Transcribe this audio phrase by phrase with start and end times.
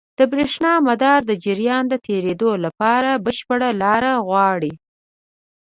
[0.19, 4.73] د برېښنا مدار د جریان د تېرېدو لپاره بشپړ لاره غواړي.